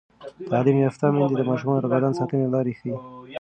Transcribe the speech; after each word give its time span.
تعلیم 0.49 0.77
یافته 0.85 1.05
میندې 1.13 1.35
د 1.37 1.41
ماشومانو 1.49 1.81
د 1.83 1.87
بدن 1.93 2.11
ساتنې 2.19 2.45
لارې 2.53 2.73
ښيي. 2.79 2.95